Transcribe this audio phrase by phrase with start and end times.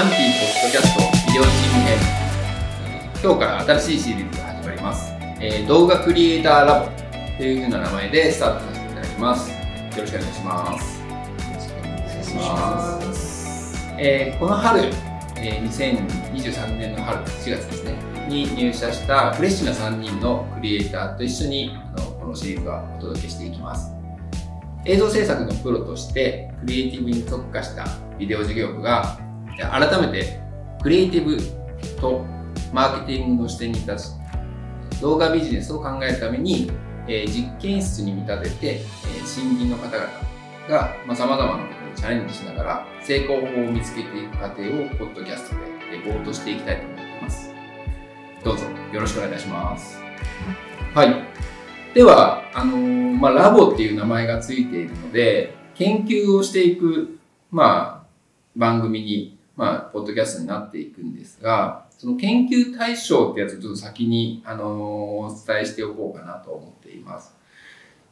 [0.00, 1.98] アンティポッドキャストビデオチーム編、
[2.86, 5.12] えー今日から新しいシリーズが始まります、
[5.42, 6.90] えー動画クリエイターラボ
[7.36, 9.50] というふうな名前でスタートさせていただきます。
[9.50, 9.56] よ
[9.98, 11.02] ろしくお願いします。
[11.02, 14.84] お願いします、えーこの春、
[15.36, 17.92] えー2023年の春4月ですね
[18.26, 23.92] に入社したフレッシュな3人のクリエイターと一緒にあのこのシリーズはお届けしていきます。
[24.86, 27.84] 映像制作のプロとしてクリエイティブに特化した
[28.18, 29.18] ビデオ事業部が
[29.66, 30.40] 改めて
[30.82, 31.36] クリエイティブ
[32.00, 32.24] と
[32.72, 36.70] マーケティングの視点に立ち動画ビジネスを考えるために、
[37.08, 40.06] えー実験室に見立てて、えー新人の方々
[40.68, 45.62] がさまざ、まなことにチャレンジしながら成功法を見つけていく過程をポッドキャストで
[45.98, 47.54] レポートしていきたいと思っています。
[48.44, 49.98] どうぞよろしくお願いいたします。
[50.94, 51.14] はい。
[51.94, 57.18] ではあのーまあ、ラボっていう名前がついているので研究をしていく、
[57.50, 58.06] まあ、
[58.54, 64.66] 番組に、まあ、ポッドキャストになっていくんですがその研究対象ってやつをちょっと先に、あのー
[65.20, 67.36] お伝えしておこうかなと思っています。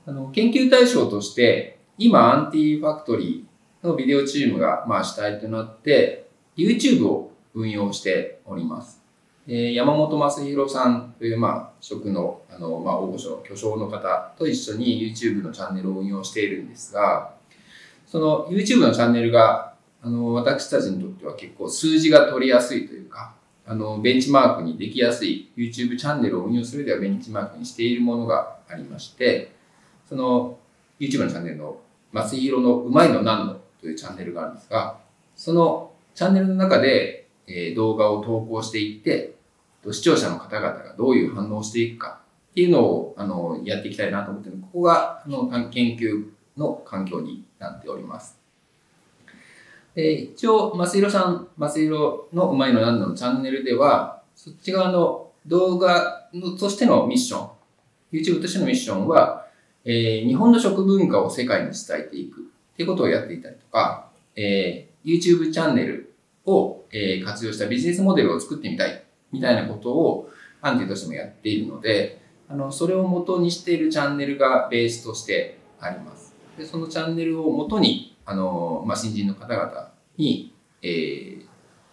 [0.07, 9.03] あの研究対象として今アンティファクトリーのビデオチームが、まあ、主体となって YouTube を運用しております。
[9.47, 17.33] えー山本正弘さんという、まあ、職の、あの、まあ、大御所、巨匠の方と一緒に YouTube のチャンネルを運用しているんですが、
[18.07, 23.35] その YouTube のチャンネルが、あの、私たちにとっては結構数字が取りやすいというか、
[23.67, 29.53] あの、ベンチマークにできやすい YouTube チャンネルを運用するではベンチマークにしているものがありまして、
[30.09, 30.59] その
[30.99, 31.81] YouTube のチャンネルの
[32.13, 34.99] 正弘のうまいのなんのというチャンネルがあるんですが、
[35.37, 39.35] そのチャンネルの中で、えー動画を投稿していって、
[39.93, 46.27] 視聴者の方々がどういう反応をしていくかっていうのをあのやっていきたいなと思っているここがあの研究
[46.57, 48.38] の環境になっております。
[49.95, 57.51] で一応、マスヒロさん、マスヒロのうまいのなんののチャンネルでは、そっち側の動画のとしてのミッション、
[58.13, 59.47] YouTube としてのミッションは、
[59.85, 66.15] えー日本の食文化を世界に伝えていくっていうことをやっていたりとか、えー YouTube チャンネル
[66.45, 69.03] を、えー活用したビジネスモデルを作ってみたい
[69.33, 70.31] みたいなことを
[70.61, 76.35] アンティとしてもやっているので、あの、それを元にしているチャンネルがベースとしてあります。
[76.57, 81.49] で、そのチャンネルを元に、あの、まあ、新人の方々に、えー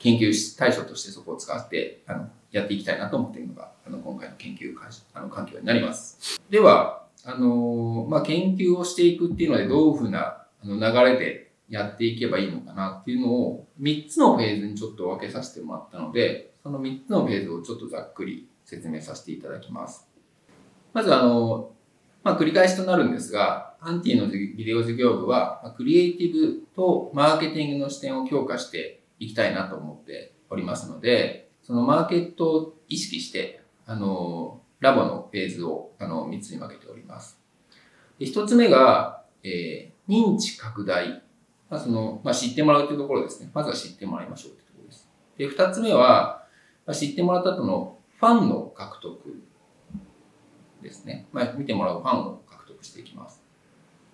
[0.05, 6.39] 研究対象としてそこを使って、あの、やっていきたいなと思っているのが、あの、今回の研究かあの環境になります。
[6.49, 20.07] では、あの、まあ、研究をしていくっていうので、どういうふうなあの流れでやっていけばいいのかなっていうのを3つのフェーズにちょっと分けさせてもらったので、その3つのフェーズをちょっとざっくり説明させていただきます。
[20.93, 21.71] まずあの、
[22.25, 37.39] まあ、繰り返しとなるんですが、アンティのビデオ事業部は、クリエイティブとマーケティングの視点を強化していきたいなと思っておりますので、そのマーケットを意識して、あの、ラボのフェーズをあの3つに分けております。
[38.19, 41.23] で1つ目が、えー認知拡大
[41.67, 43.49] まあ、その、まあ、知ってもらうというところですね。
[43.53, 45.09] まずは知ってもらいましょうというところです。
[45.37, 46.45] で、二つ目は、
[46.85, 49.43] まあ、知ってもらった後のファンの獲得
[50.85, 51.25] ですね。
[51.33, 53.41] まあ、見てもらうファンを獲得していきます。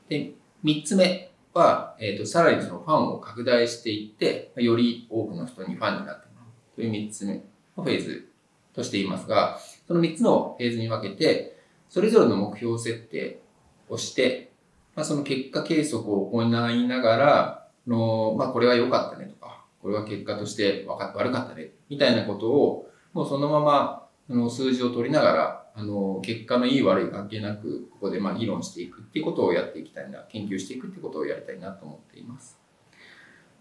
[0.09, 0.31] で、
[0.63, 7.35] 三つ目は、えっ、と、さらにそのファンを拡大していって、より多くの人にファンになってもらうという三つ目
[7.77, 8.29] のフェーズ
[8.73, 11.57] としていますが、その三つのフェーズに分けて、
[11.89, 13.41] それぞれの目標設定
[13.89, 14.51] をして、
[14.95, 32.59] まあ、その結果計測を行いながら、のまあ、これは良かったねとか、これは結果として悪かったね、みたいなことを、もうそのままあの数字を取りながら、あの結果のいい悪い関係なく、ここでまあ議論していくっていうことをやっていきたいな、研究していくってことをやりたいなと思っています。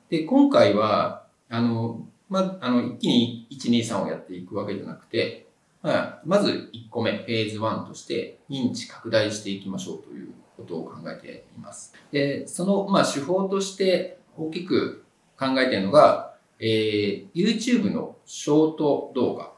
[0.09, 5.47] で、今回は、あの、まあ、あの、一気に1、2、3をやっていくわけじゃなくて、
[5.83, 11.95] まあ、まず1個目、フェーズ1として認知拡大していきましょうということを考えています。
[12.13, 15.05] で、その、まあ、手法として大きく
[15.39, 19.53] 考えているのが、えー YouTube のショート動画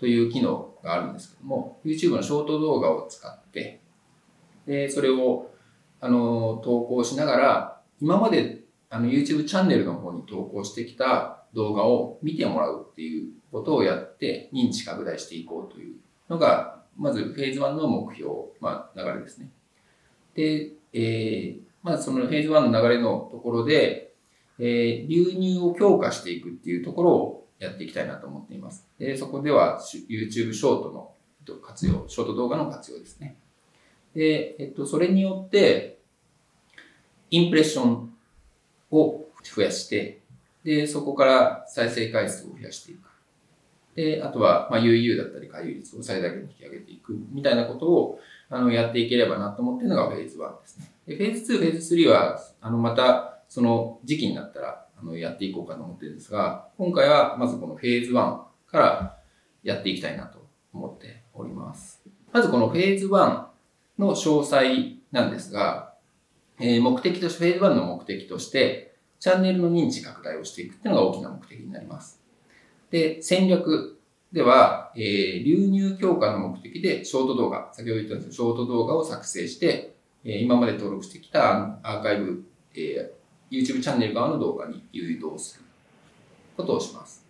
[0.00, 3.82] という機能があるんですけども、YouTube のショート動画を使って、
[4.66, 5.50] で、それを、
[6.00, 15.96] あの、投稿しながら、今まで、あの、YouTube チャンネルの方に投稿してきた動画を見てもらうっていうことをやって、認知拡大していこうという
[16.30, 19.50] のが、まずフェーズ1の目標、まあ、流れですね。
[20.34, 24.14] で、えーまあ、そのフェーズ1の流れのところで、
[24.58, 28.88] えー流入を強化していくっていうところをやっていきたいなと思っています。
[28.98, 33.36] で、そこでは YouTube ショートの活用、ショート動画の活用ですね。
[34.14, 35.98] で、えっと、それによって、
[37.30, 38.12] インプレッション
[38.90, 39.24] を
[39.54, 40.20] 増やして、
[40.64, 43.10] で、そこから再生回数を増やしていく。
[43.94, 50.90] で、あとは、まあ、UU だったり回遊率を最大限に引き上げていくみたいなことを、あの、やっていければなと思っているのがフェーズ1ですね。
[51.06, 58.14] で、フェーズ2、フェーズ3は、あの、また、その時期になったら、あの、やっていこうかと思ってるんですが、今回は、まずこのフェーズ1
[58.66, 59.16] から
[59.62, 62.02] やっていきたいなと思っております。
[62.32, 63.44] まずこのフェーズ1
[63.98, 65.94] の詳細なんですが、
[66.58, 72.20] えー、目的として、フェーズ1の目的として、チャンネルの認知拡大をしていくっていうのが大きな目的になります。
[72.90, 73.98] で、戦略
[74.32, 79.94] では、えー、流入強化の目的でショート動画、先ほど言ったんですけど、ショート動画を作成して、
[80.24, 82.44] えー、今まで登録してきたアーカイブ、
[82.74, 83.19] えー、
[83.50, 85.64] YouTube チャンネル側の動画に誘導する
[86.56, 87.24] ことをします。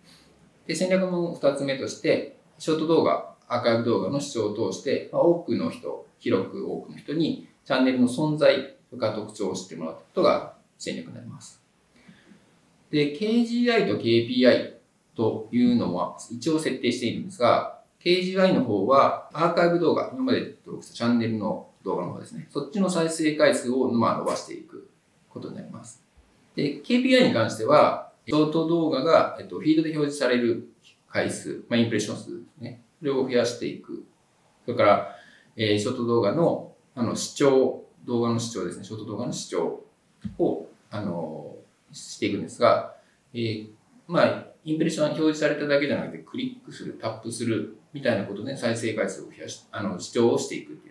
[0.67, 11.61] で、戦略の二つ目として、ショート動画、アーカイブ動画の視聴を通して、まあ、多くの人、広く多くの人にチャンネルの存在とか特徴を知ってもらうことが戦略になります。
[12.91, 14.73] で、KGI と KPI
[15.15, 22.47] というのは一応設定しているんですが、KGI の方はアーカイブ動画、今まで登録したチャンネルの動画の方ですね。
[22.49, 24.89] そっちの再生回数をま伸ばしていく
[25.29, 26.10] ことになります。
[26.55, 30.69] で、KPI に関しては、ショート動画が、えっと、フィードで表示される
[31.09, 32.81] 回数、まあ、インプレッション数ですね。
[32.99, 34.05] それを増やしていく。
[34.65, 35.15] それから、
[35.55, 38.83] えー、ショート動画の、あの、視聴、動画の視聴ですね。
[38.83, 39.83] ショート動画の視聴
[40.37, 41.55] を、あの、
[41.91, 42.95] していくんですが、
[43.33, 43.69] えー、
[44.07, 50.90] まあ、インプレッションが表示されただけじゃなくて、クリックする、タップする、みたいなことで再生回数を増やし、あの、視聴をしていくってい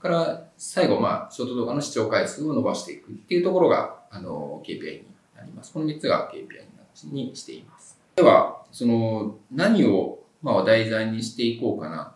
[0.00, 5.04] から、最後、まあ、ショート動画の視聴回数を伸ばしていくっていうところが、あの、KPI に
[5.36, 5.72] なります。
[5.72, 7.98] この3つが KPI にしています。
[8.16, 12.14] では、その、何を、まあ、題材にしていこうかな、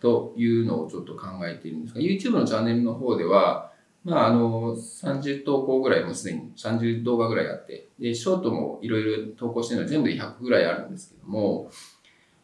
[0.00, 3.72] というのをちょっと考えているんですが、YouTube のチャンネルの方では、
[4.04, 11.70] まあ、あの、30投稿ぐらいもうすでに30動画ぐらいあって、で、ショートもいろいろ投稿してるのは全部で100ぐらいあるんですけども、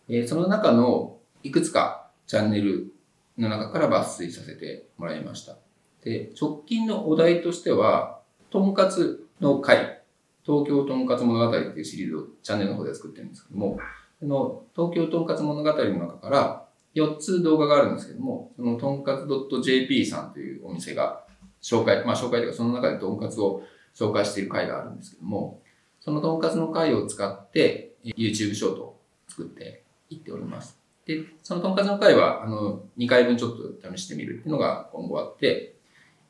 [0.08, 2.92] えー、その中のいくつかチャンネル
[3.40, 5.56] の中から抜粋させてもらいました。
[6.04, 8.20] で、直近のお題としては、
[8.50, 10.02] とんかつの会、
[10.44, 13.78] 東京とんかつ物語っていうシリーズをチャンネルの方で作ってるんですけども、
[14.18, 21.24] その東京とんかつ物語の中から4つ動画があるんですけども、そのとんかつ .jp さんというお店が
[21.62, 23.62] 紹介、まあ紹介というかその中でとんかつを
[23.94, 25.60] 紹介している回があるんですけども、
[26.00, 30.78] そのとんかつの回を使って YouTube ショートを作っていっております。
[31.06, 35.74] で、そのとんかつの回は、あの、2回分ちょっと試してみるっていうのが今後あって、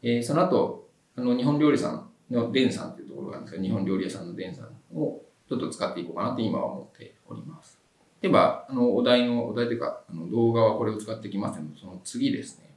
[0.03, 7.79] えー、その後、あの、日本料理さんのデンさんっていうところがあるんですが、日本料理屋さんのデンさんをちょっと使っていこうかなって今は思っております。
[8.21, 12.71] では、あの、お題の、お題というか、あの動画はこれを使ってきますので、その次ですね。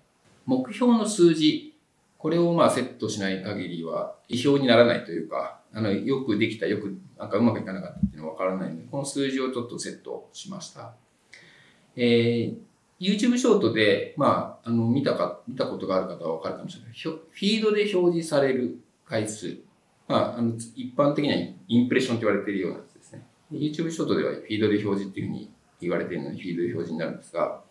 [0.46, 1.74] 目標の数字
[2.24, 10.94] これをまあセットしない限りは意表にならないというか、あの、よくできた、よく、なんかうまくいかなかったっていうのはわからないので、この数字をちょっとセットしました。
[11.96, 12.58] えー、
[13.00, 16.94] YouTube ショートで、まあ、あの、見たか、見たことがある方はわかるかもしれない。
[16.94, 19.58] フィードで表示される回数。
[20.08, 21.38] まあ、あの、一般的には
[21.68, 23.26] インプレッションと言われているようなやつですね。
[23.52, 25.52] YouTube ショートではフィードで表示っていうふうに
[25.82, 27.62] 言われているので、フィードで表示になるんですが、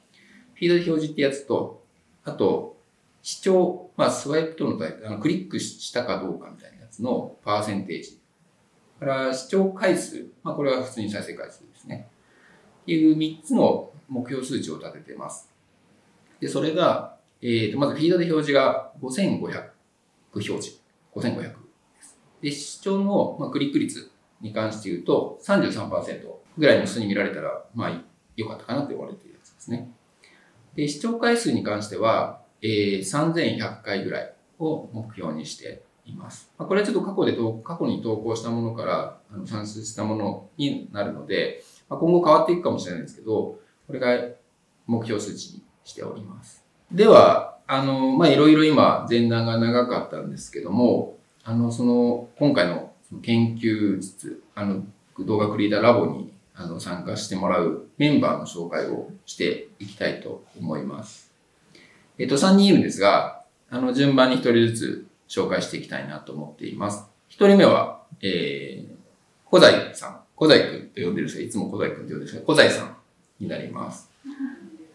[0.54, 1.82] フィードで表示ってやつと、
[2.24, 2.76] あと、
[3.22, 8.18] 視聴、まあ、スワイプとのタイプ、あのクリックしたかどうかみたいなやつのパーセンテージ。
[9.02, 12.08] から視聴回数、まあ、これは普通に再生回数ですね。
[12.82, 15.50] っていう3つの目標数値を立ててます。
[16.40, 19.70] で、それが、えっ、ー、と、まずフィードで表示が5500
[20.34, 20.80] 表示。
[21.14, 22.18] 5500です。
[22.40, 26.26] で、視聴の、まあ、クリック率に関して言うと33%
[26.58, 28.02] ぐらいの人に見られたら、まあ、
[28.36, 29.90] 良かったかなと言われているやつですね。
[30.74, 36.50] で、視聴回数に関しては、えー、3100回ぐらいを目標にしています。
[36.58, 43.58] まあ、これはちょっと過去で過去に投稿したものからあの算出したものになるので、まあ、今後変わっていくかもしれないんですけど、
[43.92, 44.28] これが
[44.86, 46.64] 目標数値にしております。
[46.90, 54.84] では、あの、ま、いろいろ今前段が長かったんですけども、あの、その、今回の研究室、あの、
[55.18, 61.30] 動画クリエイターラボにあの参加してもらうメンバーの紹介をしていきたいと思います。
[62.18, 67.04] えっと、3人いるんですが、あの、順番に1人ずつ紹介していきたいなと思っています。
[67.28, 68.94] 1人目は、えー、
[69.50, 70.20] 小西さん。
[70.34, 72.96] 小西くんと呼んでるんですが、いつも小西くんと呼んでるんですが、小西さん
[73.42, 74.10] になります。
[74.24, 74.32] よ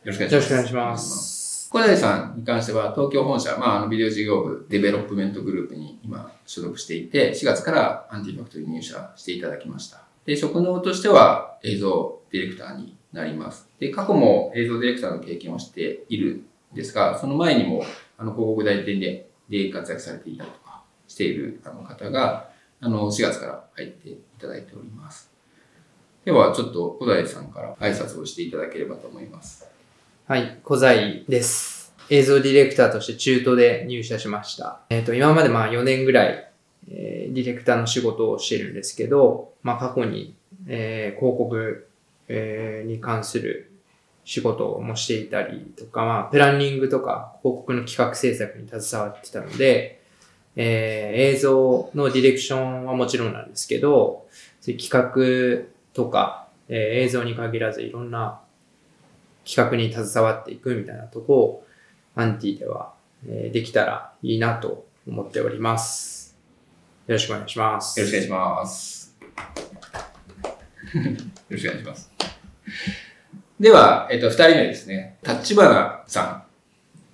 [0.06, 0.34] ろしくお願いします。
[0.34, 1.70] よろしくお願いします。
[1.70, 10.02] 小西さんに関しては、東京本社、まあ、あの、ビデオ事業部デベロップメントグループに今所属していて、4月からアンティファクトリー入社していただきました。
[10.26, 13.68] で、職能としては映像ディレクターになります。
[13.80, 17.84] で、過去も映像ディレクターの経験をしているですが、その前にも、
[18.18, 22.50] あの、広告代理店で、で活躍されていたりとかしているあの方が、
[22.80, 25.37] あの、4月から入っていただいております。
[26.28, 29.66] では、ちょっと小平さんから挨拶をしていただければと思います。
[30.28, 31.94] はい、小平です。
[32.10, 34.82] 映像ディレクターとして中途で入社しました。
[34.90, 36.52] えっ、ー、と、今までまあ4年ぐらい、
[36.92, 40.36] えー、ディレクターの仕事をしてるんですけど、まあ過去に、
[40.68, 41.88] えー、広告、
[42.28, 43.72] えー、に関する
[44.26, 50.02] 仕事もしていたりとか、まあ、プランニングとか広告の企画制作に携わってたので、
[50.58, 54.28] えー、映像のディレクションはもちろんなんですけど、
[54.60, 58.40] そういう企画とか、えー、映像に限らずいろんな
[59.44, 61.66] 企画に携わっていくみたいなとこを
[62.14, 62.94] アンティでは、
[63.28, 66.38] えー、できたらいいなと思っております。
[67.08, 68.00] よろしくお願いします。
[68.00, 69.18] よろしくお願いします。
[70.94, 71.02] よ
[71.50, 72.12] ろしくお願いします。
[73.60, 75.18] では、えっと、二人目ですね。
[75.28, 76.46] 立花さ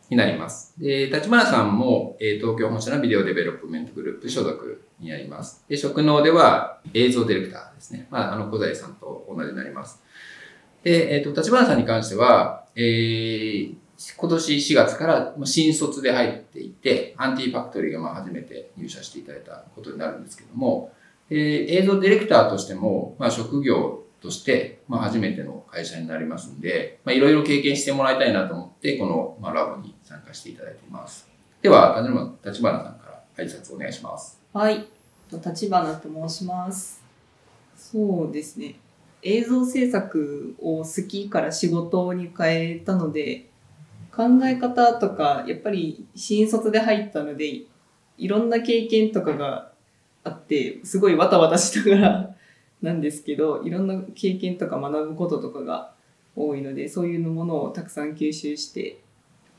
[0.09, 0.73] んになります。
[0.77, 5.63] で、立花さんも、えー、東京本社のビデオデベロップメントグループ所属になります。
[5.67, 8.07] で、職能では映像ディレクターですね。
[8.09, 10.01] まあ、あの、小西さんと同じになります。
[10.83, 13.75] で、えっ、ー、と、立花さんに関しては、えー、
[14.17, 20.91] 今年4月から新卒で入っていて、アンティファクトリーがまあ初めて入社していただいたことになるんですけども、
[21.29, 31.29] えー、映像ディレクターとしても、まあ、職業として、まあ、初めての会社になりますんで、まあ、いろいろ経験してもらいたいなと思って、この、まあ、ラボに参加していただいています。
[31.61, 31.97] では、
[32.43, 34.41] 立花さんから挨拶お願いします。
[34.53, 34.85] はい。
[35.37, 37.03] 立花と申します。
[37.75, 38.75] そうですね。
[39.21, 43.49] 映像制作を好きから仕事に変えたので、
[44.15, 47.63] 考え方とか、やっぱり新卒で入ったので、
[48.17, 49.71] いろんな経験とかが
[50.23, 52.35] あって、すごいわたわたしながら
[52.83, 55.93] なんですけどいろんな経験とか学ぶこととかが
[56.35, 58.99] 多いのでそういうものをたくさん吸収して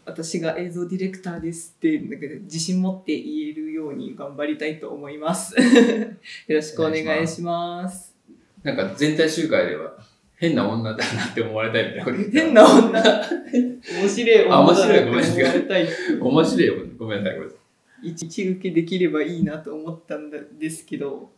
[0.07, 5.55] 私が映像ディレクターですってなんか自信持って言えるように頑張りたいと思います。
[6.49, 8.15] よろしくお願いします。
[8.63, 9.97] なんか全体集会では
[10.37, 13.03] 変な女だなって思われたいみたいなこと変な女。
[14.01, 15.89] 面白い女だなって思われたい。
[16.21, 17.37] 面白いごめんなさい。
[17.37, 17.59] ごめんなさ
[18.03, 18.09] い。
[18.11, 21.31] 一受けできればいいなと思ったんですけど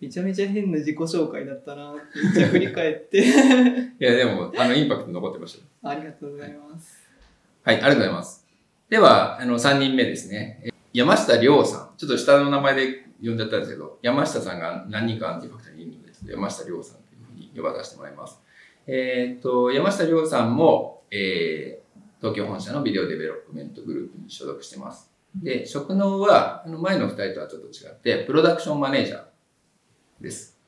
[0.00, 3.20] めちゃめちゃ変な自己紹介だったなめっちゃ振り返って。
[3.24, 3.24] い
[3.98, 5.88] や、でも、あの、インパクト残ってました。
[5.88, 6.98] ありがとうございます。
[6.98, 7.03] はい、
[7.66, 8.46] はいありがとうございます。
[8.90, 10.70] では、あの、3人目ですね。
[10.92, 11.96] 山下亮さん。
[11.96, 18.38] ちょっと下の名前で呼んじゃったんですけど、山下さんが何人かアンティファクターにいるので、山下亮さんというふうに呼ばさせてもらいます。
[18.86, 25.10] えっ、と、山下亮さんも、えー、東京本社のビデオデベロップメントグループに所属してます。
[25.34, 29.22] で、職能は、あの前の2人とはちょっと違って、プロダクションマネージャー
[30.20, 30.60] です。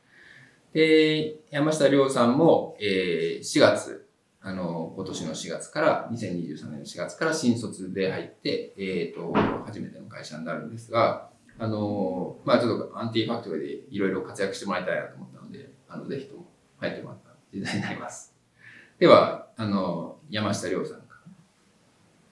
[0.72, 4.05] で、山下亮さんも、えー、4月、
[4.46, 9.32] あの、今年の4月から、2023年の4月から新卒で入って、えっ、ー、と、
[9.66, 16.46] 初めての会社になるんですが、あの、まあちょっとアンティファクトでいろいろ活躍してもらいたいなと思ったので、あの、ぜひとも
[16.78, 18.36] 入ってもらった時代になります。
[19.00, 21.32] では、あの、山下亮さんから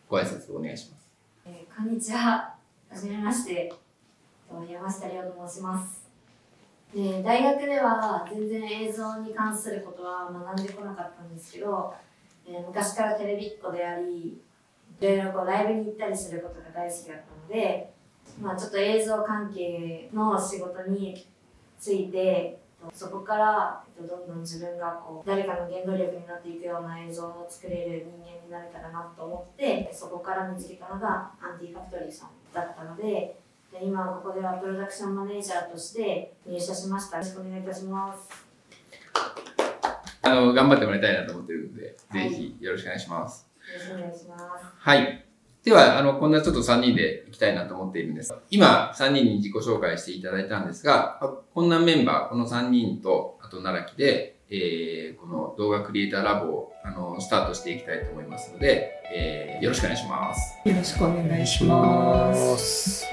[0.08, 1.10] ご挨拶をお願いします。
[1.46, 2.54] えー、こんにちは。
[2.90, 3.74] はじめまして。
[4.70, 6.03] 山下亮と申します。
[6.94, 11.92] で大学では全然映像に関することは学んでこなかったんですけど、
[12.46, 14.40] えー、昔からテレビっ子であり
[15.00, 17.92] いろいろこうライブに行ったりすることが大好きだったので、
[18.40, 21.26] まあ、ちょっと映像関係の仕事に
[21.80, 22.60] ついて
[22.92, 33.38] そこから、どんどん自分がこう誰かの原動力になっていくような映像を作れる人間になれたらなと思ってそこから見つけたのがアンティファクトリーさんだったので
[33.82, 37.18] 今ここではプロダクションマネージャーとして入社しました。
[37.18, 38.28] よろしくお願いいたします。
[40.22, 43.46] あの、頑張ってもらいたいなと思ってるので、はい、ぜひよろしくお願いします。
[43.72, 44.64] よろしくお願いします。
[44.78, 45.24] はい。
[45.64, 48.34] では、あの、こんなちょっと3人でいきたいなと思っているんです。
[48.50, 51.20] 今、3人に自己紹介していただいたんですが、
[51.54, 60.68] こんなメンバー、この3人と、あと奈良木で、えー、この動画クリエイターラボを、あの、スタートしていきたいと思いますので、えー、よろしくお願いします。
[60.68, 63.06] よろしくお願いします。